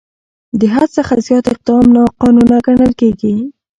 [0.59, 3.33] د حد څخه زیات اقدام ناقانونه ګڼل کېږي.